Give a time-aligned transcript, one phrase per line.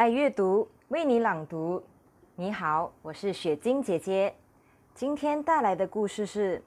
[0.00, 1.84] 爱阅读，为你朗读。
[2.34, 4.34] 你好，我是雪晶姐姐。
[4.94, 6.62] 今天带来的故事是：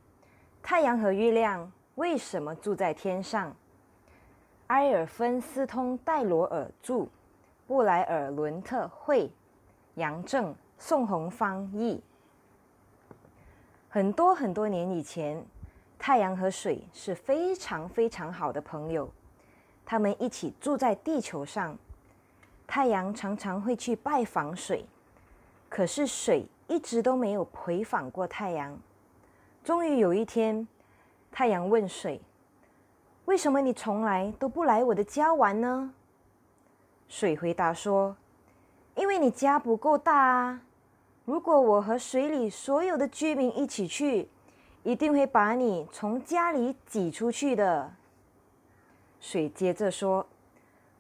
[0.62, 3.52] 太阳和月亮为什么住在天上？
[4.68, 7.08] 埃尔芬斯通戴罗尔著，
[7.66, 9.28] 布莱尔伦特绘，
[9.96, 12.04] 杨正、宋红翻译。
[13.90, 15.44] 很多很多年以前，
[15.98, 19.10] 太阳和水是非常非常好的朋友，
[19.84, 21.76] 他们一起住在地球上。
[22.74, 24.84] 太阳常常会去拜访水，
[25.70, 28.76] 可是水一直都没有回访过太阳。
[29.64, 30.68] 终于有一天，
[31.32, 32.20] 太阳问水
[33.26, 35.94] ：“为什么你从来都不来我的家玩呢？”
[37.08, 38.18] 水回答说
[38.98, 40.60] ：“因为你家不够大啊！
[41.26, 44.28] 如果我和水里所有的居民一起去，
[44.82, 47.94] 一定会把你从家里挤出去的。”
[49.22, 50.26] 水接着说。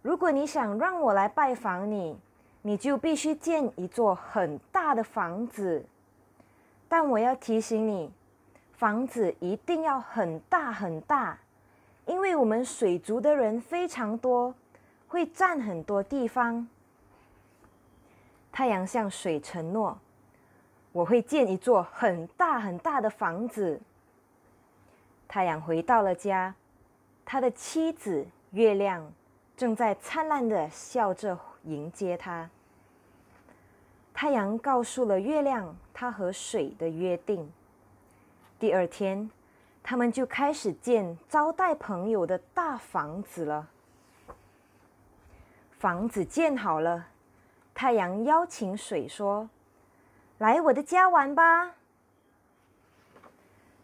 [0.03, 2.15] 如果你想让我来拜访你，
[2.61, 5.83] 你就必须建一座很大的房子。
[6.89, 8.11] 但我要提醒你，
[8.73, 11.39] 房子一定要很大很大，
[12.05, 14.53] 因为我们水族的人非常多，
[15.07, 16.67] 会占很多地方。
[18.51, 19.97] 太阳向水承诺
[20.91, 23.79] ：“我会建一座很大很大的房子。”
[25.29, 26.53] 太阳回到了家，
[27.23, 29.09] 他的妻子月亮。
[29.55, 32.49] 正在灿烂的笑着迎接他。
[34.13, 37.51] 太阳告诉了月亮他和水的约定。
[38.59, 39.29] 第二天，
[39.81, 43.67] 他们就开始建招待朋友的大房子了。
[45.79, 47.07] 房子建好了，
[47.73, 49.49] 太阳邀请水说
[50.39, 51.71] ：“来我的家玩吧。”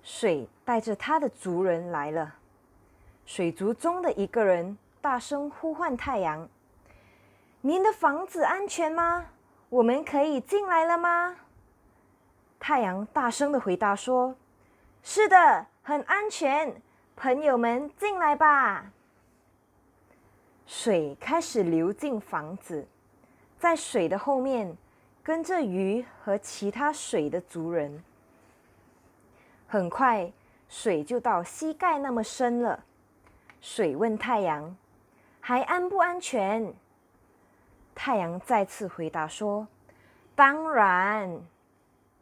[0.03, 2.36] 水带着他的族人来了。
[3.25, 4.78] 水族中的一个人。
[5.02, 6.48] 大声呼唤太阳
[7.62, 9.28] ：“您的房子安全吗？
[9.70, 11.38] 我们可以进来了吗？”
[12.60, 14.36] 太阳大声的回答说
[15.02, 16.82] ：“是的，很安全，
[17.16, 18.92] 朋友们进来吧。”
[20.68, 22.86] 水开始流进房子，
[23.58, 24.76] 在水的后面
[25.24, 28.04] 跟着鱼和其他水的族人。
[29.66, 30.30] 很快，
[30.68, 32.84] 水就到膝盖那么深了。
[33.62, 34.76] 水问太阳。
[35.50, 36.72] 还安不安全？
[37.96, 39.68] 太阳再次回答说
[40.38, 41.42] ：“当然。”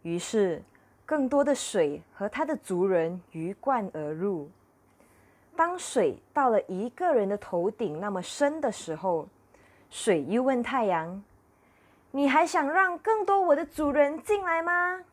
[0.02, 0.64] 于是，
[1.06, 4.50] 更多的水和他的族人鱼贯而入。
[5.58, 9.28] 当水到了一个人的头顶那么深的时候，
[9.90, 11.22] 水又问太阳
[12.12, 15.04] ：“你还想让更多我的族人进来吗？”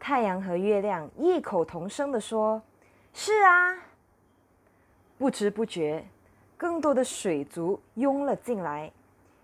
[0.00, 2.60] 太阳和月亮异口同声的说
[3.14, 3.78] ：“是啊。”
[5.16, 6.04] 不知不觉。
[6.62, 8.88] 更多的水族涌了进来，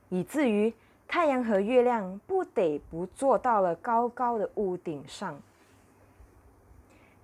[0.08, 0.72] 以至于
[1.08, 5.36] 太阳和月亮不得不坐到了高高的屋顶上。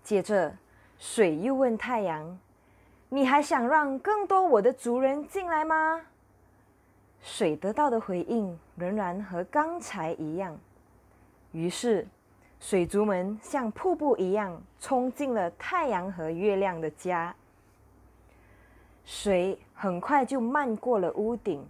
[0.03, 0.53] 接着，
[0.99, 2.37] 水又问太阳
[3.09, 6.01] ：“你还想让更多我的族人进来吗？”
[7.23, 10.59] 水得到的回应仍然和刚才一样。
[11.53, 12.05] 于是，
[12.59, 17.33] 水族们像瀑布一样冲进了太阳和月亮的家。
[19.05, 21.65] 水很快就漫过了屋顶，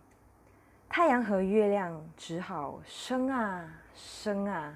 [0.89, 4.73] 太阳和月亮只好升啊升啊，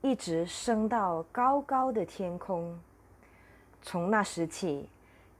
[0.00, 2.78] 一直升到高高的天空。
[3.82, 4.88] 从那时起，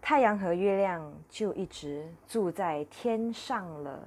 [0.01, 4.07] 太阳和月亮就一直住在天上了。